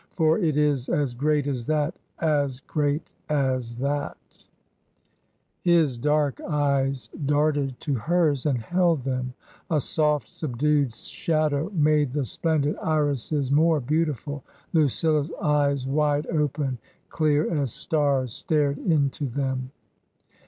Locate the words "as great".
0.89-1.45, 2.43-3.07